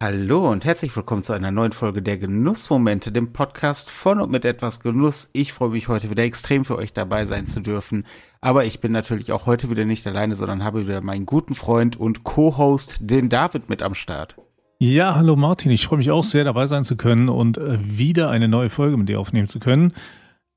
[0.00, 4.44] Hallo und herzlich willkommen zu einer neuen Folge der Genussmomente, dem Podcast von und mit
[4.44, 5.28] etwas Genuss.
[5.32, 8.06] Ich freue mich heute wieder extrem für euch dabei sein zu dürfen.
[8.40, 11.96] Aber ich bin natürlich auch heute wieder nicht alleine, sondern habe wieder meinen guten Freund
[11.96, 14.36] und Co-Host, den David, mit am Start.
[14.78, 18.30] Ja, hallo Martin, ich freue mich auch sehr dabei sein zu können und äh, wieder
[18.30, 19.94] eine neue Folge mit dir aufnehmen zu können.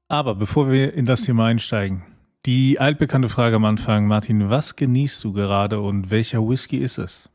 [0.07, 2.03] Aber bevor wir in das Thema einsteigen,
[2.45, 7.27] die altbekannte Frage am Anfang, Martin, was genießt du gerade und welcher Whisky ist es?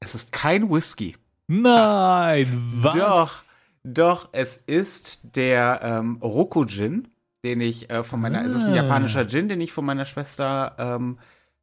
[0.00, 1.14] Es ist kein Whisky.
[1.60, 2.46] Nein,
[2.80, 2.94] was?
[2.94, 3.42] Doch,
[3.84, 7.08] doch, es ist der ähm, Roku Gin,
[7.44, 8.44] den ich äh, von meiner, ah.
[8.44, 8.76] es ist ein ah.
[8.76, 11.18] japanischer Gin, den ich von meiner Schwester ähm,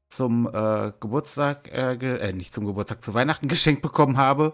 [0.08, 4.54] zum äh, Geburtstag, äh, äh, nicht zum Geburtstag, zu Weihnachten geschenkt bekommen habe.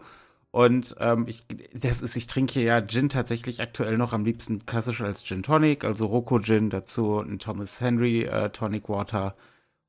[0.52, 5.02] Und ähm, ich, das ist, ich trinke ja Gin tatsächlich aktuell noch am liebsten klassisch
[5.02, 9.36] als Gin Tonic, also Roku Gin, dazu ein Thomas Henry äh, Tonic Water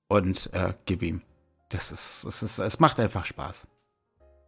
[0.09, 1.23] und äh, gib ihm.
[1.69, 3.69] Das ist, es ist, es macht einfach Spaß.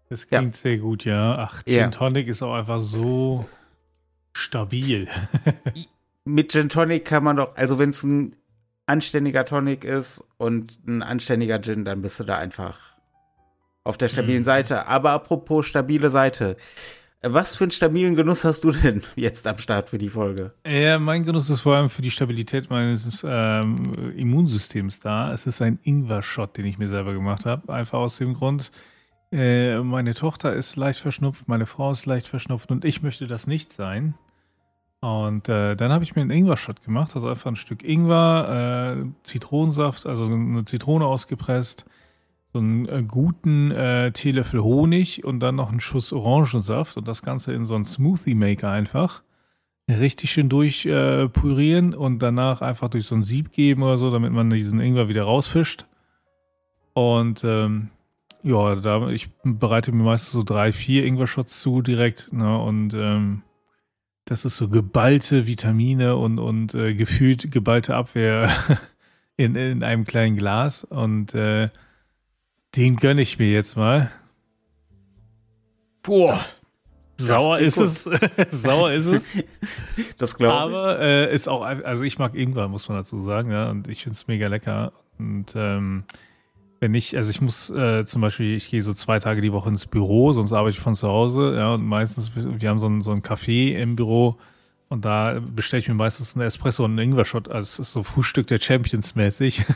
[0.09, 0.63] Das klingt ja.
[0.63, 1.37] sehr gut, ja.
[1.39, 1.89] Ach, Gin ja.
[1.89, 3.47] Tonic ist auch einfach so
[4.33, 5.09] stabil.
[6.25, 8.35] Mit Gin Tonic kann man doch, also wenn es ein
[8.87, 12.79] anständiger Tonic ist und ein anständiger Gin, dann bist du da einfach
[13.85, 14.45] auf der stabilen mhm.
[14.45, 14.87] Seite.
[14.87, 16.57] Aber apropos stabile Seite.
[17.21, 20.53] Was für einen stabilen Genuss hast du denn jetzt am Start für die Folge?
[20.65, 25.33] Ja, mein Genuss ist vor allem für die Stabilität meines ähm, Immunsystems da.
[25.33, 27.73] Es ist ein Ingwer-Shot, den ich mir selber gemacht habe.
[27.73, 28.71] Einfach aus dem Grund,
[29.31, 33.47] äh, meine Tochter ist leicht verschnupft, meine Frau ist leicht verschnupft und ich möchte das
[33.47, 34.15] nicht sein.
[35.01, 39.27] Und äh, dann habe ich mir einen Ingwer-Shot gemacht, also einfach ein Stück Ingwer, äh,
[39.29, 41.85] Zitronensaft, also eine Zitrone ausgepresst,
[42.53, 47.23] so einen äh, guten äh, Teelöffel Honig und dann noch einen Schuss Orangensaft und das
[47.23, 49.23] Ganze in so einen Smoothie-Maker einfach
[49.89, 54.51] richtig schön durchpürieren und danach einfach durch so ein Sieb geben oder so, damit man
[54.51, 55.87] diesen Ingwer wieder rausfischt.
[56.93, 57.91] Und ähm,
[58.43, 62.33] ja, da, ich bereite mir meistens so drei, vier Ingwer-Shots zu direkt.
[62.33, 63.43] Ne, und ähm,
[64.25, 68.51] das ist so geballte Vitamine und, und äh, gefühlt geballte Abwehr
[69.37, 70.85] in, in einem kleinen Glas.
[70.85, 71.71] Und äh,
[72.77, 74.11] den gönne ich mir jetzt mal.
[76.03, 76.35] Boah.
[76.35, 76.55] Das,
[77.17, 78.09] sauer ist es.
[78.53, 79.23] sauer ist es.
[80.19, 80.79] Das glaube ich.
[80.79, 83.71] Aber äh, ist auch, also ich mag Ingwer, muss man dazu sagen, ja.
[83.71, 84.93] Und ich finde es mega lecker.
[85.19, 86.05] Und ähm,
[86.81, 89.69] wenn ich, also ich muss äh, zum Beispiel, ich gehe so zwei Tage die Woche
[89.69, 93.03] ins Büro, sonst arbeite ich von zu Hause, ja, und meistens, wir haben so ein,
[93.03, 94.37] so ein Café im Büro
[94.89, 98.61] und da bestelle ich mir meistens einen Espresso und einen Ingwer-Shot, also so Frühstück der
[98.61, 99.65] Champions mäßig.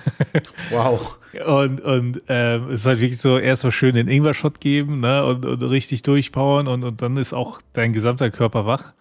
[0.70, 1.18] Wow.
[1.46, 5.24] und und ähm, es ist halt wirklich so, erst mal schön den Ingwer-Shot geben, ne,
[5.24, 8.92] und, und richtig durchpowern und, und dann ist auch dein gesamter Körper wach.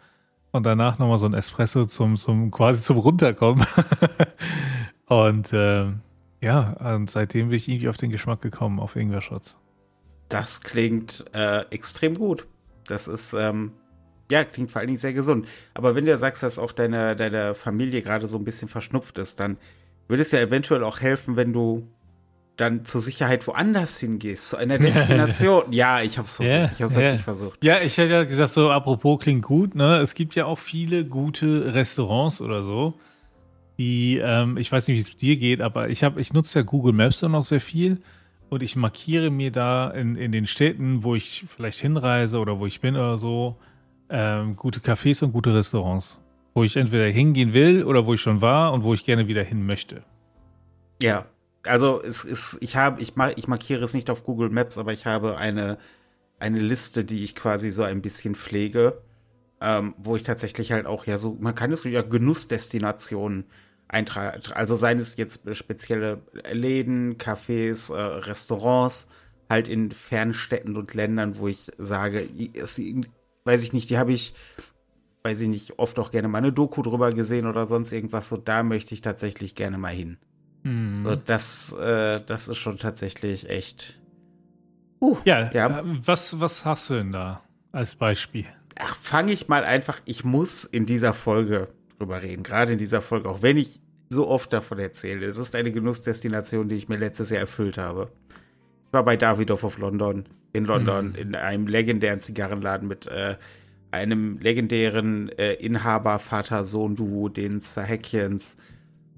[0.51, 3.65] Und danach nochmal so ein Espresso zum, zum, quasi zum Runterkommen.
[5.05, 6.01] und ähm,
[6.41, 9.57] ja, und seitdem bin ich irgendwie auf den Geschmack gekommen, auf Ingwer-Shots.
[10.27, 12.47] Das klingt äh, extrem gut.
[12.87, 13.73] Das ist, ähm,
[14.31, 15.47] ja, klingt vor allen Dingen sehr gesund.
[15.75, 19.39] Aber wenn du sagst, dass auch deine, deine Familie gerade so ein bisschen verschnupft ist,
[19.39, 19.57] dann
[20.07, 21.87] würde es ja eventuell auch helfen, wenn du
[22.57, 25.71] dann zur Sicherheit woanders hingehst, zu einer Destination.
[25.71, 27.03] ja, ich hab's versucht, yeah, ich hab's yeah.
[27.03, 27.63] wirklich versucht.
[27.63, 29.99] Ja, ich hätte ja gesagt, so apropos klingt gut, ne?
[29.99, 32.95] Es gibt ja auch viele gute Restaurants oder so
[33.81, 36.63] die, ähm, ich weiß nicht, wie es dir geht, aber ich habe, ich nutze ja
[36.63, 37.97] Google Maps noch sehr viel
[38.49, 42.67] und ich markiere mir da in, in den Städten, wo ich vielleicht hinreise oder wo
[42.67, 43.57] ich bin oder so,
[44.09, 46.19] ähm, gute Cafés und gute Restaurants,
[46.53, 49.41] wo ich entweder hingehen will oder wo ich schon war und wo ich gerne wieder
[49.41, 50.03] hin möchte.
[51.01, 51.25] Ja,
[51.65, 55.07] also es ist, ich habe, ich, ich markiere es nicht auf Google Maps, aber ich
[55.07, 55.79] habe eine,
[56.37, 59.01] eine Liste, die ich quasi so ein bisschen pflege,
[59.59, 63.45] ähm, wo ich tatsächlich halt auch ja so, man kann es ja Genussdestinationen
[63.91, 64.41] eintragen.
[64.53, 66.21] Also seien es jetzt spezielle
[66.51, 69.07] Läden, Cafés, äh, Restaurants,
[69.49, 72.81] halt in Fernstädten und Ländern, wo ich sage, es,
[73.43, 74.33] weiß ich nicht, die habe ich,
[75.23, 78.29] weiß ich nicht, oft auch gerne mal eine Doku drüber gesehen oder sonst irgendwas.
[78.29, 80.17] So, da möchte ich tatsächlich gerne mal hin.
[80.63, 81.03] Hm.
[81.05, 83.99] So, das, äh, das ist schon tatsächlich echt.
[85.01, 85.81] Uh, ja, ja.
[86.05, 87.41] Was, was hast du denn da
[87.71, 88.45] als Beispiel?
[88.75, 91.67] Ach, fange ich mal einfach, ich muss in dieser Folge
[92.01, 92.43] drüber reden.
[92.43, 95.25] Gerade in dieser Folge, auch wenn ich so oft davon erzähle.
[95.25, 98.11] Es ist eine Genussdestination, die ich mir letztes Jahr erfüllt habe.
[98.87, 101.15] Ich war bei Davidoff of London, in London, mhm.
[101.15, 103.37] in einem legendären Zigarrenladen mit äh,
[103.89, 108.57] einem legendären äh, Inhaber, Vater, Sohn-Duo, den Sahekians.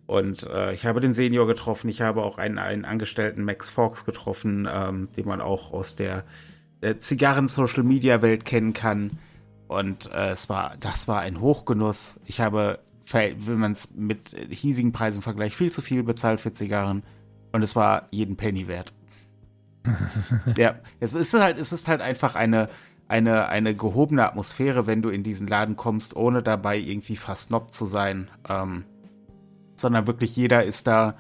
[0.06, 1.90] Und äh, ich habe den Senior getroffen.
[1.90, 6.24] Ich habe auch einen, einen Angestellten, Max Fox, getroffen, ähm, den man auch aus der
[6.82, 9.12] äh, Zigarren-Social-Media-Welt kennen kann.
[9.74, 12.20] Und äh, es war, das war ein Hochgenuss.
[12.26, 12.80] Ich habe,
[13.12, 17.04] wenn man es mit hiesigen Preisen vergleicht, viel zu viel bezahlt für Zigarren.
[17.52, 18.94] Und es war jeden Penny wert.
[20.58, 22.70] ja, es ist halt, es ist halt einfach eine,
[23.08, 27.86] eine, eine gehobene Atmosphäre, wenn du in diesen Laden kommst, ohne dabei irgendwie versnobbt zu
[27.86, 28.30] sein.
[28.48, 28.86] Ähm,
[29.76, 31.16] sondern wirklich jeder ist da,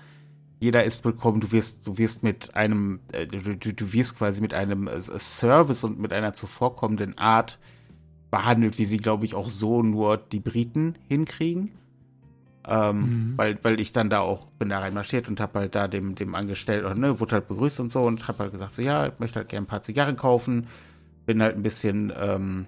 [0.60, 1.42] jeder ist willkommen.
[1.42, 5.84] Du wirst, du wirst mit einem, äh, du, du, wirst quasi mit einem äh, Service
[5.84, 7.60] und mit einer zuvorkommenden Art
[8.34, 11.70] behandelt, wie sie, glaube ich, auch so nur die Briten hinkriegen.
[12.68, 13.34] Ähm, mhm.
[13.38, 16.34] weil, weil ich dann da auch bin da reinmarschiert und habe halt da dem, dem
[16.34, 19.38] Angestellten, ne, wurde halt begrüßt und so und habe halt gesagt, so ja, ich möchte
[19.38, 20.66] halt gerne ein paar Zigarren kaufen.
[21.28, 22.66] Bin halt ein bisschen ähm,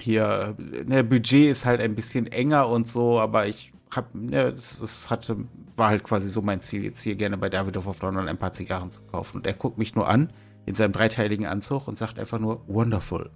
[0.00, 0.56] hier,
[0.86, 5.10] ne, Budget ist halt ein bisschen enger und so, aber ich hab, ne, das, das,
[5.10, 5.36] hatte,
[5.76, 8.52] war halt quasi so mein Ziel, jetzt hier gerne bei David of London ein paar
[8.52, 9.36] Zigarren zu kaufen.
[9.38, 10.32] Und er guckt mich nur an
[10.64, 13.30] in seinem dreiteiligen Anzug und sagt einfach nur, wonderful.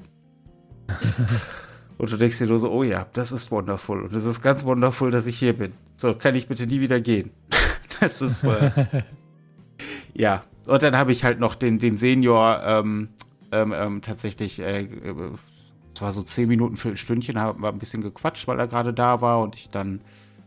[1.99, 4.03] und du denkst dir nur so, oh ja, das ist wonderful.
[4.03, 5.73] Und es ist ganz wonderful, dass ich hier bin.
[5.97, 7.31] So, kann ich bitte nie wieder gehen.
[8.01, 8.71] das ist, äh,
[10.15, 10.45] ja.
[10.67, 13.09] Und dann habe ich halt noch den, den Senior ähm,
[13.51, 14.87] ähm, ähm tatsächlich, äh,
[15.95, 18.69] es war so zehn Minuten, für ein Stündchen, haben wir ein bisschen gequatscht, weil er
[18.69, 20.01] gerade da war und ich dann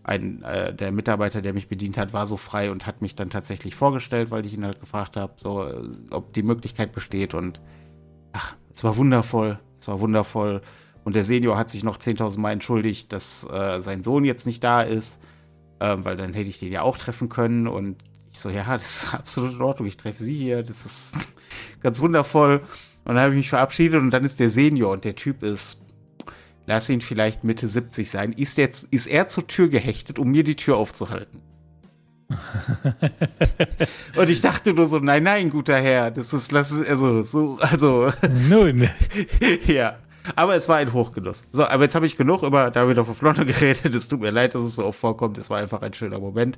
[0.03, 3.29] ein, äh, der Mitarbeiter, der mich bedient hat, war so frei und hat mich dann
[3.29, 5.81] tatsächlich vorgestellt, weil ich ihn halt gefragt habe, so, äh,
[6.11, 7.33] ob die Möglichkeit besteht.
[7.33, 7.61] Und
[8.33, 9.59] ach, es war wundervoll.
[9.83, 10.62] Es war wundervoll.
[11.03, 14.63] Und der Senior hat sich noch 10.000 Mal entschuldigt, dass äh, sein Sohn jetzt nicht
[14.63, 15.21] da ist,
[15.80, 17.68] äh, weil dann hätte ich den ja auch treffen können.
[17.68, 18.01] Und
[18.31, 19.88] ich so, ja, das ist absolut in Ordnung.
[19.88, 20.63] Ich treffe sie hier.
[20.63, 21.15] Das ist
[21.81, 22.59] ganz wundervoll.
[22.59, 25.83] Und dann habe ich mich verabschiedet und dann ist der Senior und der Typ ist
[26.65, 30.45] lass ihn vielleicht Mitte 70 sein, ist, jetzt, ist er zur Tür gehechtet, um mir
[30.45, 31.41] die Tür aufzuhalten.
[34.15, 37.57] und ich dachte nur so, nein, nein, guter Herr, das ist, lass es, also, so,
[37.59, 38.12] also.
[38.50, 38.89] Nun.
[39.68, 39.97] ja.
[40.35, 41.45] Aber es war ein Hochgenuss.
[41.51, 43.94] So, aber jetzt habe ich genug über David of London geredet.
[43.94, 45.38] Es tut mir leid, dass es so oft vorkommt.
[45.38, 46.57] Es war einfach ein schöner Moment.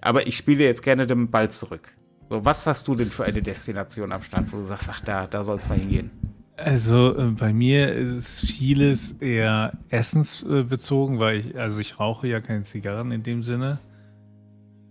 [0.00, 1.92] Aber ich spiele jetzt gerne den Ball zurück.
[2.30, 5.26] So, was hast du denn für eine Destination am Start, wo du sagst, ach, da,
[5.26, 6.10] da soll es mal hingehen?
[6.56, 12.62] Also äh, bei mir ist vieles eher essensbezogen, weil ich, also ich rauche ja keine
[12.64, 13.78] Zigarren in dem Sinne.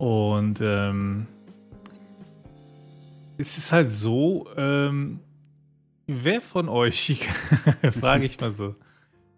[0.02, 1.28] Und ähm,
[3.38, 5.20] es ist halt so, ähm,
[6.08, 7.28] wer von euch,
[8.00, 8.74] frage ich mal so,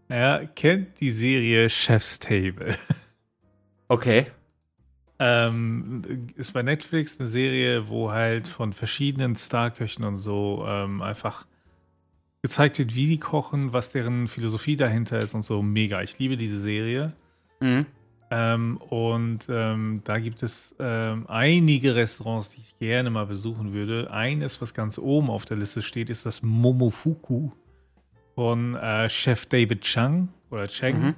[0.09, 2.79] ja, kennt die Serie Chef's Table?
[3.89, 4.29] Okay.
[5.19, 11.47] Ähm, ist bei Netflix eine Serie, wo halt von verschiedenen Starköchen und so ähm, einfach
[12.41, 15.61] gezeigt wird, wie die kochen, was deren Philosophie dahinter ist und so.
[15.61, 16.01] Mega.
[16.01, 17.13] Ich liebe diese Serie.
[17.61, 17.85] Mhm.
[18.31, 24.11] Ähm, und ähm, da gibt es ähm, einige Restaurants, die ich gerne mal besuchen würde.
[24.11, 27.51] Eines, was ganz oben auf der Liste steht, ist das Momofuku
[28.35, 31.01] von äh, Chef David Chang oder Cheng.
[31.01, 31.15] Mhm.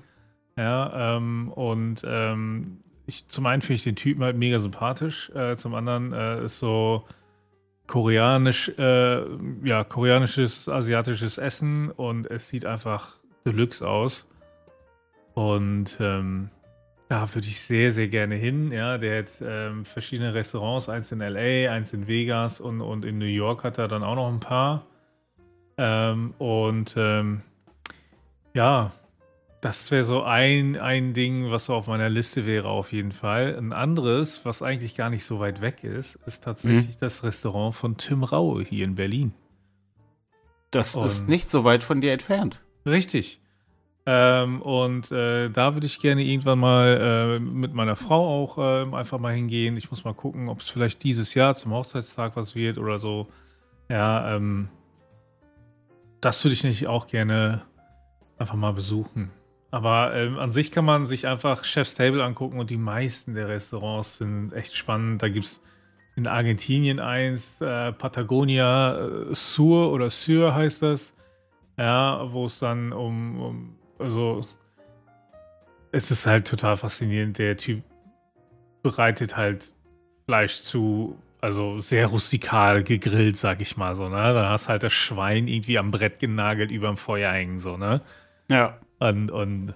[0.57, 5.31] Ja, ähm, und ähm, ich, zum einen finde ich den Typen halt mega sympathisch.
[5.31, 7.05] Äh, zum anderen äh, ist so
[7.87, 9.23] koreanisch, äh,
[9.65, 14.27] ja, koreanisches, asiatisches Essen und es sieht einfach deluxe aus.
[15.35, 16.51] Und ähm,
[17.09, 18.73] da würde ich sehr, sehr gerne hin.
[18.73, 23.19] Ja, der hat ähm, verschiedene Restaurants, eins in LA, eins in Vegas und, und in
[23.19, 24.87] New York hat er dann auch noch ein paar.
[25.79, 27.43] Ähm, und ähm,
[28.55, 28.93] ja,
[29.61, 33.57] das wäre so ein, ein Ding, was so auf meiner Liste wäre, auf jeden Fall.
[33.57, 37.01] Ein anderes, was eigentlich gar nicht so weit weg ist, ist tatsächlich mhm.
[37.01, 39.33] das Restaurant von Tim Raue hier in Berlin.
[40.71, 42.63] Das und ist nicht so weit von dir entfernt.
[42.85, 43.41] Richtig.
[44.09, 48.95] Ähm, und äh, da würde ich gerne irgendwann mal äh, mit meiner Frau auch äh,
[48.95, 49.77] einfach mal hingehen.
[49.77, 53.27] Ich muss mal gucken, ob es vielleicht dieses Jahr zum Hochzeitstag was wird oder so.
[53.89, 54.69] Ja, ähm,
[56.21, 57.63] das würde ich nicht auch gerne
[58.39, 59.33] einfach mal besuchen.
[59.73, 63.49] Aber ähm, an sich kann man sich einfach Chef's Table angucken und die meisten der
[63.49, 65.21] Restaurants sind echt spannend.
[65.23, 65.61] Da gibt es
[66.15, 71.13] in Argentinien eins, äh, Patagonia äh, Sur oder Sur heißt das.
[71.77, 74.47] Ja, wo es dann um, um, also
[75.93, 77.39] es ist halt total faszinierend.
[77.39, 77.83] Der Typ
[78.83, 79.73] bereitet halt
[80.27, 84.35] Fleisch zu, also sehr rustikal gegrillt, sag ich mal so, ne?
[84.35, 88.01] Da hast halt das Schwein irgendwie am Brett genagelt über dem Feuer hängen, so, ne?
[88.51, 88.79] Ja.
[88.99, 89.75] Und, und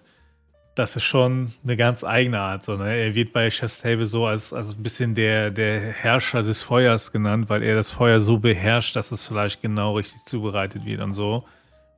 [0.75, 2.65] das ist schon eine ganz eigene Art.
[2.65, 2.97] So, ne?
[2.97, 7.13] Er wird bei Chef's Table so als, als ein bisschen der, der Herrscher des Feuers
[7.13, 11.15] genannt, weil er das Feuer so beherrscht, dass es vielleicht genau richtig zubereitet wird und
[11.15, 11.45] so.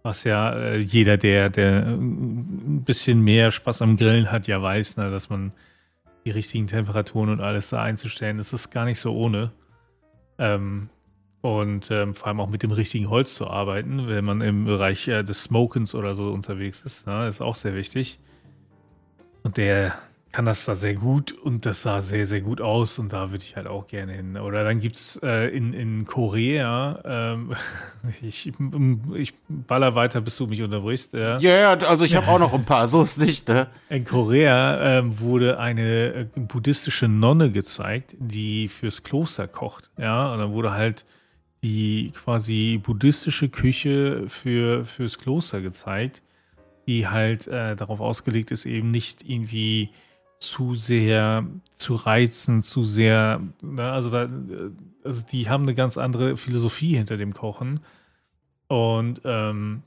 [0.03, 4.97] Was ja äh, jeder, der, der ein bisschen mehr Spaß am Grillen hat, ja weiß,
[4.97, 5.11] ne?
[5.11, 5.53] dass man
[6.25, 9.53] die richtigen Temperaturen und alles da einzustellen, das ist gar nicht so ohne.
[10.39, 10.89] Ähm,
[11.41, 15.09] und ähm, vor allem auch mit dem richtigen Holz zu arbeiten, wenn man im Bereich
[15.09, 18.21] äh, des Smokens oder so unterwegs ist, ne, ist auch sehr wichtig.
[19.43, 19.95] Und der,
[20.33, 23.45] kann das da sehr gut und das sah sehr, sehr gut aus und da würde
[23.45, 24.39] ich halt auch gerne hin.
[24.39, 27.55] Oder dann gibt es äh, in, in Korea, ähm,
[28.23, 28.51] ich,
[29.15, 31.13] ich baller weiter, bis du mich unterbrichst.
[31.13, 33.47] Ja, ja, ja also ich habe auch noch ein paar, so ist nicht.
[33.47, 33.67] Ne?
[33.91, 39.91] In Korea ähm, wurde eine äh, buddhistische Nonne gezeigt, die fürs Kloster kocht.
[39.99, 41.05] Ja, und dann wurde halt
[41.63, 46.23] die quasi buddhistische Küche für, fürs Kloster gezeigt,
[46.87, 49.91] die halt äh, darauf ausgelegt ist, eben nicht irgendwie
[50.43, 54.29] zu sehr zu reizen, zu sehr, ne, also da,
[55.05, 57.81] also die haben eine ganz andere Philosophie hinter dem Kochen.
[58.67, 59.83] Und ähm,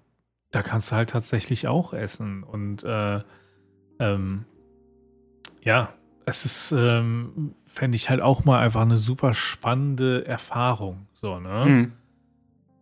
[0.51, 2.43] da kannst du halt tatsächlich auch essen.
[2.43, 3.21] Und äh,
[3.99, 4.45] ähm,
[5.61, 5.93] ja,
[6.25, 11.07] es ist, ähm, fände ich halt auch mal einfach eine super spannende Erfahrung.
[11.21, 11.65] So, ne?
[11.65, 11.91] Mhm.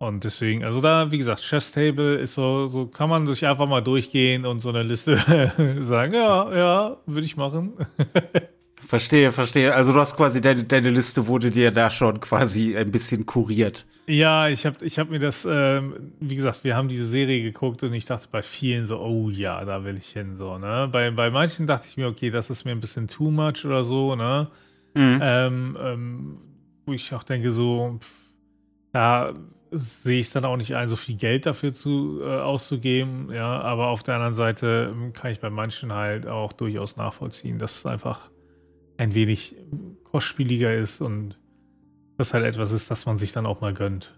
[0.07, 3.67] Und deswegen, also da, wie gesagt, Chef's Table ist so, so kann man sich einfach
[3.67, 5.17] mal durchgehen und so eine Liste
[5.81, 7.74] sagen, ja, ja, würde ich machen.
[8.79, 9.74] verstehe, verstehe.
[9.74, 13.86] Also du hast quasi deine, deine Liste wurde dir da schon quasi ein bisschen kuriert.
[14.05, 17.83] Ja, ich habe ich hab mir das, ähm, wie gesagt, wir haben diese Serie geguckt
[17.83, 20.89] und ich dachte bei vielen so, oh ja, da will ich hin, so, ne?
[20.91, 23.86] Bei, bei manchen dachte ich mir, okay, das ist mir ein bisschen too much oder
[23.86, 24.50] so, ne?
[24.93, 25.19] Mhm.
[25.22, 26.38] Ähm, ähm,
[26.86, 28.00] wo ich auch denke, so,
[28.91, 29.33] da
[29.74, 33.32] sehe ich dann auch nicht ein, so viel Geld dafür zu, äh, auszugeben.
[33.32, 37.60] Ja, aber auf der anderen Seite ähm, kann ich bei manchen halt auch durchaus nachvollziehen,
[37.60, 38.30] dass es einfach
[38.98, 39.56] ein wenig
[40.03, 41.39] kostspieliger ist und
[42.18, 44.18] das halt etwas ist, das man sich dann auch mal gönnt.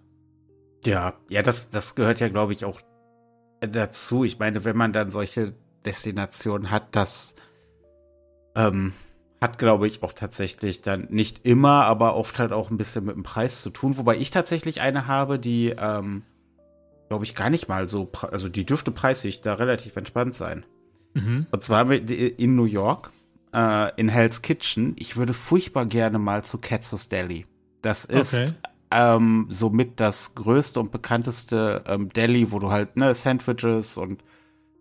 [0.86, 2.82] Ja, ja, das, das gehört ja, glaube ich, auch
[3.62, 4.24] dazu.
[4.24, 5.54] Ich meine, wenn man dann solche
[5.86, 7.36] Destinationen hat, dass
[8.56, 8.94] ähm,
[9.42, 13.16] hat, glaube ich, auch tatsächlich dann nicht immer, aber oft halt auch ein bisschen mit
[13.16, 13.98] dem Preis zu tun.
[13.98, 16.24] Wobei ich tatsächlich eine habe, die, ähm,
[17.10, 20.66] glaube ich, gar nicht mal so, also die dürfte preislich da relativ entspannt sein.
[21.14, 21.48] Mhm.
[21.52, 23.12] Und zwar in New York,
[23.54, 24.96] äh, in Hell's Kitchen.
[24.98, 27.46] Ich würde furchtbar gerne mal zu Katz's Deli.
[27.82, 28.52] Das ist okay.
[28.92, 34.24] ähm, somit das größte und bekannteste ähm, Deli, wo du halt ne, Sandwiches und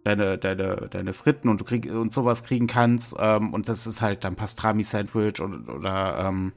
[0.04, 3.16] deine, deine, deine Fritten und du krieg, und sowas kriegen kannst.
[3.18, 6.52] Ähm, und das ist halt dann Pastrami-Sandwich oder, oder ähm,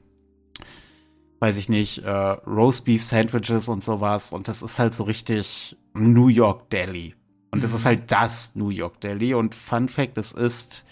[1.40, 4.32] weiß ich nicht, äh, Roastbeef-Sandwiches und sowas.
[4.32, 7.14] Und das ist halt so richtig New York Deli.
[7.50, 7.62] Und mhm.
[7.62, 7.88] das ist mhm.
[7.88, 9.34] halt das New York Deli.
[9.34, 10.84] Und Fun Fact, es ist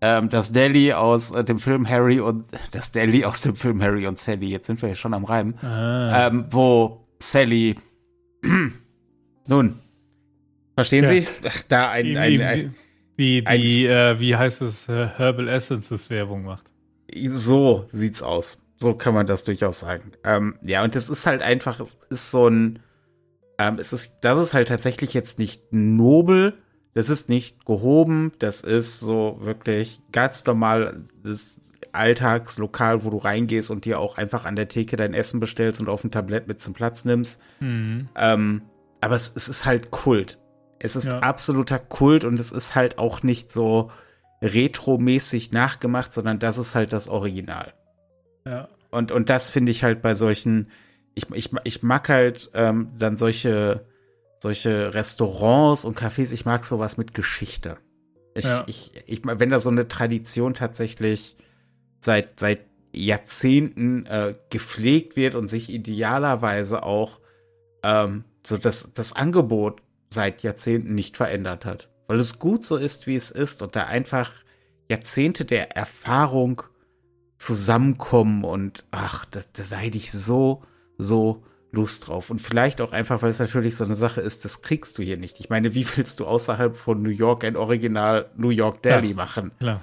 [0.00, 4.06] ähm, das Deli aus äh, dem Film Harry und das Deli aus dem Film Harry
[4.06, 4.48] und Sally.
[4.48, 5.58] Jetzt sind wir ja schon am Reimen.
[5.62, 6.26] Ah.
[6.26, 7.76] Ähm, wo Sally
[9.46, 9.80] nun
[10.78, 11.10] Verstehen ja.
[11.10, 11.26] Sie?
[11.68, 12.74] Da ein, ein, ein,
[13.18, 16.70] die, die, äh, wie heißt es, äh, Herbal Essences Werbung macht.
[17.30, 18.62] So sieht's aus.
[18.78, 20.12] So kann man das durchaus sagen.
[20.22, 22.78] Ähm, ja, und es ist halt einfach, es ist so ein,
[23.58, 26.54] ähm, es ist, das ist halt tatsächlich jetzt nicht nobel,
[26.94, 33.72] das ist nicht gehoben, das ist so wirklich ganz normal das Alltagslokal, wo du reingehst
[33.72, 36.60] und dir auch einfach an der Theke dein Essen bestellst und auf ein Tablett mit
[36.60, 37.40] zum Platz nimmst.
[37.58, 38.08] Mhm.
[38.14, 38.62] Ähm,
[39.00, 40.38] aber es, es, ist halt Kult.
[40.80, 41.18] Es ist ja.
[41.20, 43.90] absoluter Kult und es ist halt auch nicht so
[44.42, 47.74] retromäßig nachgemacht, sondern das ist halt das Original.
[48.46, 48.68] Ja.
[48.90, 50.70] Und, und das finde ich halt bei solchen,
[51.14, 53.86] ich, ich, ich mag halt ähm, dann solche,
[54.40, 57.78] solche Restaurants und Cafés, ich mag sowas mit Geschichte.
[58.34, 58.64] Ich, ja.
[58.66, 61.36] ich, ich, wenn da so eine Tradition tatsächlich
[62.00, 62.60] seit, seit
[62.92, 67.18] Jahrzehnten äh, gepflegt wird und sich idealerweise auch
[67.82, 71.90] ähm, so das, das Angebot seit Jahrzehnten nicht verändert hat.
[72.06, 74.32] Weil es gut so ist, wie es ist und da einfach
[74.90, 76.62] Jahrzehnte der Erfahrung
[77.36, 80.62] zusammenkommen und ach, da, da sei ich so,
[80.96, 82.30] so Lust drauf.
[82.30, 85.18] Und vielleicht auch einfach, weil es natürlich so eine Sache ist, das kriegst du hier
[85.18, 85.38] nicht.
[85.38, 89.14] Ich meine, wie willst du außerhalb von New York ein Original New York Deli ja,
[89.14, 89.52] machen?
[89.58, 89.82] Klar.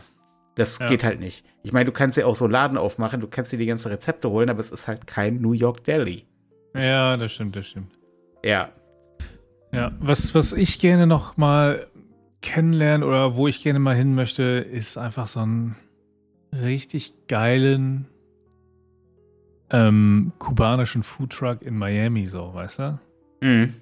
[0.56, 0.88] Das ja.
[0.88, 1.46] geht halt nicht.
[1.64, 4.30] Ich meine, du kannst ja auch so Laden aufmachen, du kannst dir die ganzen Rezepte
[4.30, 6.26] holen, aber es ist halt kein New York Deli.
[6.76, 7.92] Ja, das stimmt, das stimmt.
[8.44, 8.70] Ja,
[9.76, 11.88] ja, was, was ich gerne noch mal
[12.42, 15.76] kennenlernen oder wo ich gerne mal hin möchte, ist einfach so einen
[16.54, 18.08] richtig geilen
[19.70, 23.00] ähm, kubanischen Foodtruck in Miami, so, weißt du?
[23.42, 23.74] Mhm.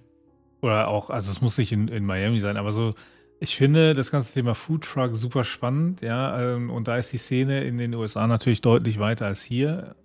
[0.62, 2.96] Oder auch, also es muss nicht in, in Miami sein, aber so,
[3.40, 7.66] ich finde das ganze Thema Foodtruck super spannend, ja, ähm, und da ist die Szene
[7.66, 9.96] in den USA natürlich deutlich weiter als hier.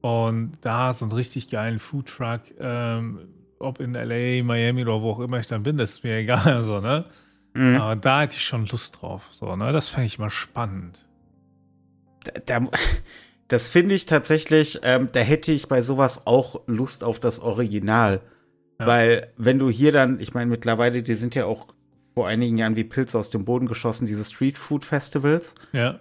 [0.00, 3.20] Und da so einen richtig geilen Foodtruck ähm,
[3.62, 6.64] ob in LA, Miami oder wo auch immer ich dann bin, das ist mir egal,
[6.64, 7.06] so, ne?
[7.54, 7.76] Mhm.
[7.76, 9.72] Aber da hätte ich schon Lust drauf, so, ne?
[9.72, 11.06] Das fände ich mal spannend.
[12.24, 12.68] Da, da,
[13.48, 18.20] das finde ich tatsächlich, ähm, da hätte ich bei sowas auch Lust auf das Original.
[18.80, 18.86] Ja.
[18.86, 21.66] Weil, wenn du hier dann, ich meine, mittlerweile, die sind ja auch
[22.14, 25.54] vor einigen Jahren wie Pilze aus dem Boden geschossen, diese Street Food Festivals.
[25.72, 26.00] Ja.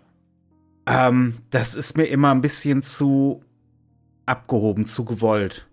[0.86, 3.44] Ähm, das ist mir immer ein bisschen zu
[4.26, 5.68] abgehoben, zu gewollt.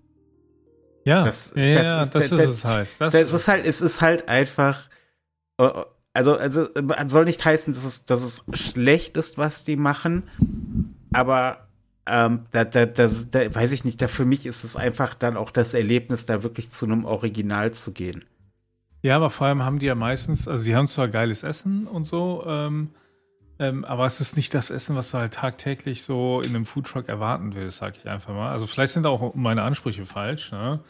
[1.09, 2.88] Ja, Das- ja, das ist- das das- ist es halt.
[2.99, 4.88] Das, Das ist halt, es ist halt einfach.
[5.59, 5.69] äh,
[6.15, 10.25] Also, also, man soll nicht heißen, dass es, dass es schlecht ist, was die machen,
[11.12, 11.69] aber
[12.07, 15.37] ähm, da, da, das, da weiß ich nicht, da für mich ist es einfach dann
[15.37, 18.25] auch das Erlebnis, da wirklich zu einem Original zu gehen.
[19.03, 22.05] Ja, aber vor allem haben die ja meistens, also die haben zwar geiles Essen und
[22.05, 22.91] so, ähm,
[23.61, 27.09] ähm, aber es ist nicht das Essen, was du halt tagtäglich so in einem Foodtruck
[27.09, 28.50] erwarten willst, sag ich einfach mal.
[28.50, 30.81] Also vielleicht sind auch meine Ansprüche falsch, ne?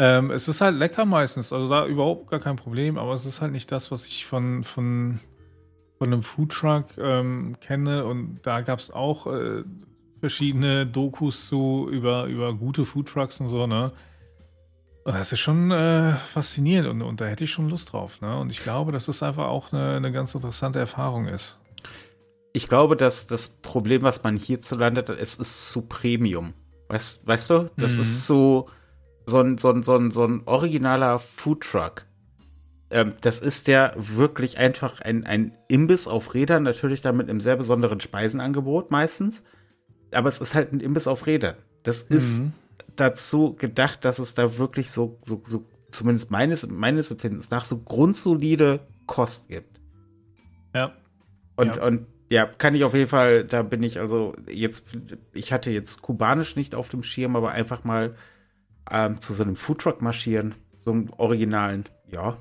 [0.00, 3.40] Ähm, es ist halt lecker meistens, also da überhaupt gar kein Problem, aber es ist
[3.40, 5.18] halt nicht das, was ich von, von,
[5.98, 9.64] von einem Foodtruck ähm, kenne und da gab es auch äh,
[10.20, 13.90] verschiedene Dokus zu über, über gute Foodtrucks und so, ne?
[15.04, 18.20] Und Das ist schon äh, faszinierend und, und da hätte ich schon Lust drauf.
[18.20, 18.38] Ne?
[18.38, 21.56] Und ich glaube, dass das einfach auch eine, eine ganz interessante Erfahrung ist.
[22.52, 26.52] Ich glaube, dass das Problem, was man hierzulande hat, es ist zu Premium.
[26.88, 27.66] Weißt, weißt du?
[27.78, 28.00] Das Mhm.
[28.02, 28.68] ist so,
[29.28, 32.06] so ein, so ein, so ein, so ein originaler Foodtruck.
[32.90, 37.40] Ähm, das ist ja wirklich einfach ein, ein Imbiss auf Rädern, natürlich dann mit einem
[37.40, 39.44] sehr besonderen Speisenangebot meistens.
[40.10, 41.56] Aber es ist halt ein Imbiss auf Rädern.
[41.82, 42.52] Das ist Mhm.
[42.96, 47.78] dazu gedacht, dass es da wirklich so, so, so zumindest meines, meines Empfindens nach, so
[47.78, 49.80] grundsolide Kost gibt.
[50.74, 50.92] Ja.
[51.56, 51.84] Und ja.
[51.86, 54.84] und ja, kann ich auf jeden Fall, da bin ich also jetzt,
[55.32, 58.16] ich hatte jetzt kubanisch nicht auf dem Schirm, aber einfach mal
[58.90, 62.36] ähm, zu so einem Foodtruck marschieren, so einem originalen, ja.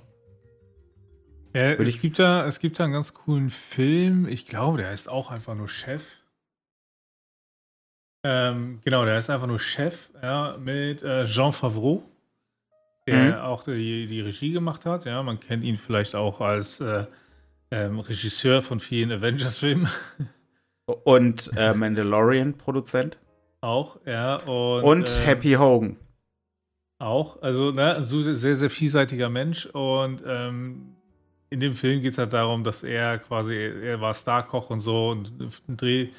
[1.54, 4.28] Würde es, ich- gibt da, es gibt da einen ganz coolen Film.
[4.28, 6.04] Ich glaube, der heißt auch einfach nur Chef.
[8.24, 12.04] Ähm, genau, der ist einfach nur Chef, ja, mit äh, Jean Favreau,
[13.08, 13.42] der Mhm.
[13.42, 15.06] auch die, die Regie gemacht hat.
[15.06, 17.06] Ja, man kennt ihn vielleicht auch als äh,
[17.72, 19.88] ähm, Regisseur von vielen Avengers-Filmen.
[21.04, 23.18] Und äh, Mandalorian-Produzent.
[23.62, 24.36] auch, ja.
[24.44, 25.98] Und, Und ähm, Happy Hogan.
[27.00, 30.96] Auch, also ne, so sehr, sehr, vielseitiger Mensch und ähm,
[31.50, 35.10] in dem Film geht es halt darum, dass er quasi, er war Starkoch und so
[35.10, 35.32] und
[35.68, 36.10] ein Dreh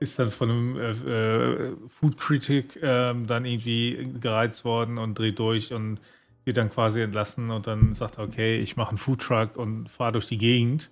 [0.00, 5.38] ist dann von einem äh, äh, Food Critic ähm, dann irgendwie gereizt worden und dreht
[5.38, 6.00] durch und
[6.44, 9.88] wird dann quasi entlassen und dann sagt er, okay, ich mache einen Food Truck und
[9.88, 10.90] fahre durch die Gegend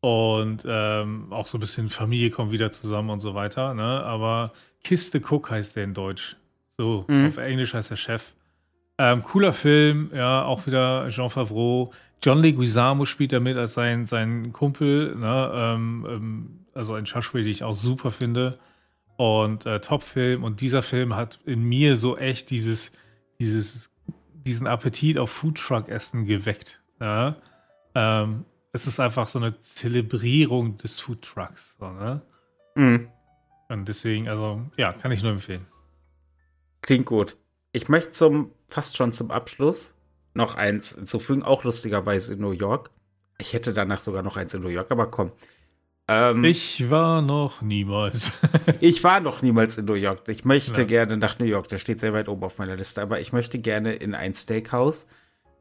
[0.00, 4.02] und ähm, auch so ein bisschen Familie kommt wieder zusammen und so weiter, ne?
[4.04, 6.36] aber Kiste Cook heißt der in Deutsch.
[6.76, 7.26] So, Mhm.
[7.26, 8.33] auf Englisch heißt der Chef.
[8.98, 11.92] Ähm, cooler Film, ja, auch wieder Jean Favreau.
[12.22, 17.44] John Leguizamo spielt da mit als sein, sein Kumpel, ne, ähm, ähm, also ein Schauspieler,
[17.44, 18.58] den ich auch super finde.
[19.16, 20.42] Und äh, Top-Film.
[20.42, 22.90] Und dieser Film hat in mir so echt dieses,
[23.38, 23.90] dieses,
[24.32, 26.80] diesen Appetit auf Foodtruck-Essen geweckt.
[27.00, 27.36] Ja?
[27.94, 31.76] Ähm, es ist einfach so eine Zelebrierung des Foodtrucks.
[31.78, 32.22] So, ne?
[32.74, 33.08] Mhm.
[33.68, 35.66] Und deswegen, also, ja, kann ich nur empfehlen.
[36.82, 37.36] Klingt gut.
[37.72, 39.94] Ich möchte zum, fast schon zum Abschluss
[40.34, 42.90] noch eins hinzufügen, auch lustigerweise in New York.
[43.38, 45.30] Ich hätte danach sogar noch eins in New York, aber komm.
[46.08, 48.30] Ähm, Ich war noch niemals.
[48.80, 50.28] Ich war noch niemals in New York.
[50.28, 50.86] Ich möchte Ja.
[50.86, 51.68] gerne nach New York.
[51.68, 53.00] Das steht sehr weit oben auf meiner Liste.
[53.00, 55.06] Aber ich möchte gerne in ein Steakhouse.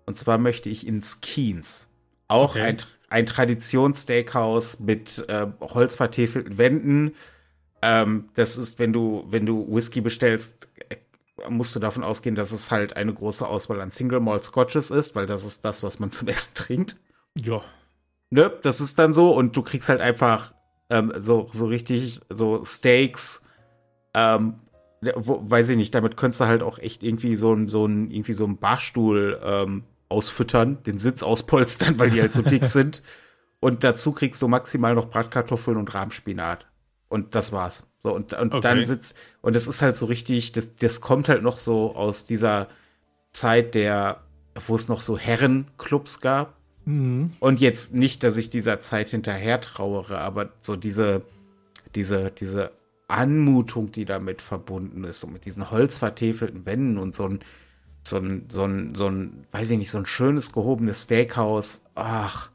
[0.05, 1.87] Und zwar möchte ich ins Keens.
[2.27, 2.61] Auch Okay.
[2.61, 2.77] ein,
[3.09, 7.15] ein Traditionssteakhouse mit äh, holzvertäfelten Wänden.
[7.81, 10.67] Ähm, das ist, wenn du, wenn du Whisky bestellst,
[11.49, 15.15] musst du davon ausgehen, dass es halt eine große Auswahl an Single Malt Scotches ist,
[15.15, 16.97] weil das ist das, was man zum Essen trinkt.
[17.35, 17.61] ja.
[18.29, 20.55] Ne, das ist dann so und du kriegst halt einfach
[20.89, 23.43] ähm, so, so richtig so Steaks,
[24.15, 24.55] ähm,
[25.15, 28.09] wo, weiß ich nicht, damit könntest du halt auch echt irgendwie so ein, so ein,
[28.09, 33.03] irgendwie so ein Barstuhl ähm, ausfüttern, den Sitz auspolstern, weil die halt so dick sind.
[33.59, 36.67] Und dazu kriegst du maximal noch Bratkartoffeln und Rahmspinat.
[37.13, 37.91] Und das war's.
[38.01, 38.61] So, und, und Okay.
[38.61, 42.25] dann sitzt, und das ist halt so richtig, das, das kommt halt noch so aus
[42.25, 42.69] dieser
[43.33, 44.21] Zeit der,
[44.65, 46.55] wo es noch so Herrenclubs gab.
[46.85, 47.33] Mhm.
[47.39, 51.21] Und jetzt nicht, dass ich dieser Zeit hinterher trauere, aber so diese,
[51.93, 52.71] diese, diese
[53.07, 57.41] Anmutung, die damit verbunden ist, so mit diesen holzvertäfelten Wänden und so ein,
[58.03, 61.83] so ein, so ein, so ein, weiß ich nicht, so ein schönes gehobenes Steakhouse.
[61.93, 62.49] Ach.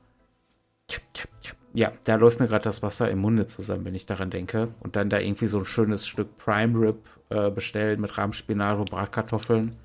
[1.74, 4.68] Ja, da läuft mir gerade das Wasser im Munde zusammen, wenn ich daran denke.
[4.81, 6.96] Und dann da irgendwie so ein schönes Stück Prime Rib
[7.28, 9.76] äh, bestellen mit Rahmspinat und Bratkartoffeln.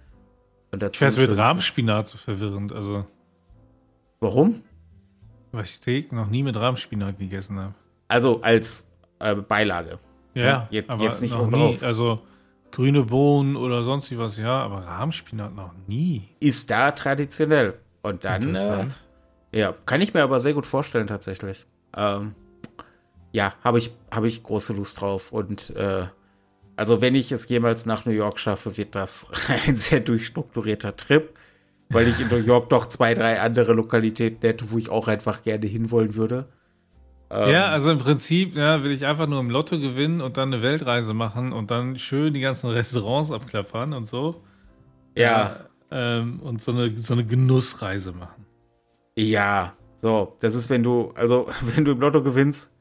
[0.72, 2.72] Und dazu Ich weiß, mit Rahmspinat so verwirrend.
[2.72, 3.06] Also,
[4.20, 4.62] Warum?
[5.52, 7.74] weil ich Steak noch nie mit Rahmspinat gegessen habe.
[8.08, 10.00] Also als äh, Beilage.
[10.34, 11.78] Ja, Ja, jetzt- aber jetzt nicht noch nie.
[11.82, 12.22] Also,
[12.72, 16.28] grüne Bohnen oder sonst wie was, ja, aber Rahmspinat noch nie.
[16.40, 17.76] Ist da traditionell.
[18.02, 18.88] Und dann, äh.
[19.54, 21.66] Ja, kann ich mir aber sehr gut vorstellen, tatsächlich.
[21.96, 22.34] Ähm,
[23.32, 25.32] ja, habe ich, hab ich große Lust drauf.
[25.32, 26.08] Und äh,
[26.76, 29.28] also, wenn ich es jemals nach New York schaffe, wird das
[29.68, 31.38] ein sehr durchstrukturierter Trip,
[31.90, 35.44] weil ich in New York doch zwei, drei andere Lokalitäten hätte, wo ich auch einfach
[35.44, 36.48] gerne hinwollen würde.
[37.30, 40.52] Ähm, ja, also im Prinzip ja, will ich einfach nur im Lotto gewinnen und dann
[40.52, 44.42] eine Weltreise machen und dann schön die ganzen Restaurants abklappern und so.
[45.16, 45.24] Ja.
[45.92, 48.43] ja ähm, und so eine, so eine Genussreise machen.
[49.16, 52.72] Ja, so, das ist, wenn du, also wenn du im Lotto gewinnst.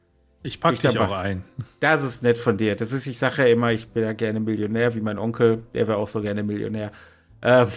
[0.45, 1.45] Ich pack ich dich auch ein.
[1.79, 2.75] Das ist nett von dir.
[2.75, 5.87] Das ist, ich sage ja immer, ich bin ja gerne Millionär, wie mein Onkel, der
[5.87, 6.91] wäre auch so gerne Millionär.
[7.41, 7.67] Ähm,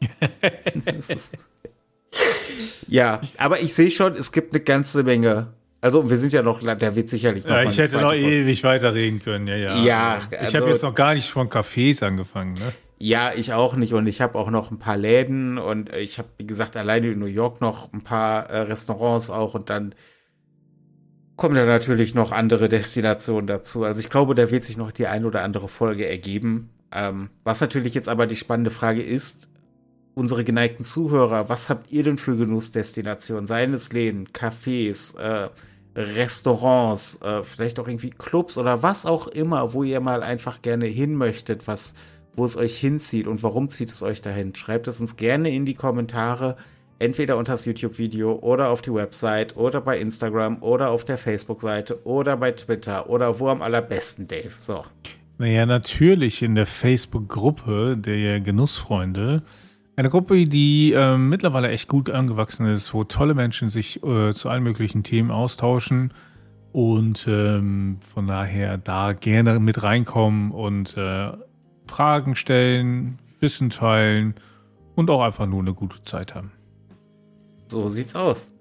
[0.98, 1.48] ist,
[2.88, 5.52] ja, aber ich sehe schon, es gibt eine ganze Menge.
[5.80, 7.52] Also wir sind ja noch, da wird sicherlich noch.
[7.52, 9.76] Ja, ich hätte noch ewig weiterreden können, ja, ja.
[9.76, 12.72] Ja, also, ich habe jetzt noch gar nicht von Cafés angefangen, ne?
[12.98, 13.92] Ja, ich auch nicht.
[13.92, 17.18] Und ich habe auch noch ein paar Läden und ich habe, wie gesagt, alleine in
[17.18, 19.94] New York noch ein paar äh, Restaurants auch und dann
[21.36, 23.84] kommen da natürlich noch andere Destinationen dazu.
[23.84, 26.70] Also ich glaube, da wird sich noch die ein oder andere Folge ergeben.
[26.90, 29.50] Ähm, was natürlich jetzt aber die spannende Frage ist,
[30.14, 33.46] unsere geneigten Zuhörer, was habt ihr denn für Genussdestinationen?
[33.46, 35.50] Seien es Läden, Cafés, äh,
[35.94, 40.86] Restaurants, äh, vielleicht auch irgendwie Clubs oder was auch immer, wo ihr mal einfach gerne
[40.86, 41.94] hin möchtet, was
[42.36, 44.54] wo es euch hinzieht und warum zieht es euch dahin.
[44.54, 46.56] Schreibt es uns gerne in die Kommentare,
[46.98, 52.06] entweder unter das YouTube-Video oder auf die Website oder bei Instagram oder auf der Facebook-Seite
[52.06, 54.52] oder bei Twitter oder wo am allerbesten, Dave.
[54.56, 54.84] So.
[55.38, 59.42] Naja, natürlich in der Facebook-Gruppe der Genussfreunde.
[59.96, 64.48] Eine Gruppe, die äh, mittlerweile echt gut angewachsen ist, wo tolle Menschen sich äh, zu
[64.48, 66.12] allen möglichen Themen austauschen
[66.72, 71.32] und ähm, von daher da gerne mit reinkommen und äh,
[71.88, 74.34] Fragen stellen, Wissen teilen
[74.94, 76.52] und auch einfach nur eine gute Zeit haben.
[77.68, 78.54] So sieht's aus.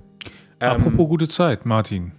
[0.60, 2.12] Apropos ähm, gute Zeit, Martin.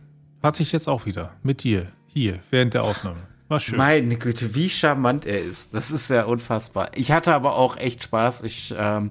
[0.43, 3.19] Hatte ich jetzt auch wieder mit dir hier während der Aufnahme.
[3.49, 3.77] War schön.
[3.77, 5.75] Meine Güte, wie charmant er ist.
[5.75, 6.91] Das ist ja unfassbar.
[6.95, 8.43] Ich hatte aber auch echt Spaß.
[8.43, 9.11] Ich ähm,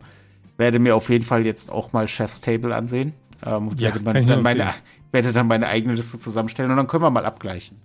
[0.57, 3.13] werde mir auf jeden Fall jetzt auch mal Chef's Table ansehen.
[3.45, 4.73] Ähm, ja, werde, man, dann meine,
[5.11, 7.77] werde dann meine eigene Liste zusammenstellen und dann können wir mal abgleichen.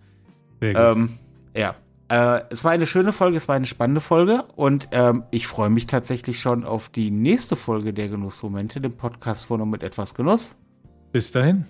[0.61, 0.83] Sehr gut.
[0.83, 1.19] Ähm,
[1.57, 1.75] ja,
[2.11, 5.71] äh, es war eine schöne Folge, es war eine spannende Folge und ähm, ich freue
[5.71, 10.15] mich tatsächlich schon auf die nächste Folge der Genussmomente, dem Podcast von und mit etwas
[10.15, 10.57] Genuss.
[11.13, 11.67] Bis dahin.